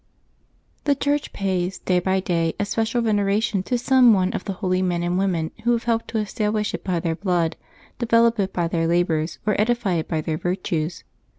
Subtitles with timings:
[0.87, 4.81] CHE Church pays, day by day, a special veneration to some one of the holy
[4.81, 7.55] men and women who have helped to establish it by their blood,
[7.99, 11.03] develop it by their labors, or edify it by their virtues.